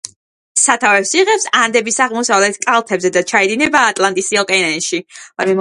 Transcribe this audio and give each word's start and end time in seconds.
სათავეს 0.59 1.11
იღებს 1.19 1.43
ანდების 1.59 2.01
აღმოსავლეთ 2.07 2.57
კალთებზე 2.65 3.11
და 3.19 3.23
ჩაედინება 3.33 3.83
ატლანტის 3.93 4.35
ოკეანეში. 4.45 5.05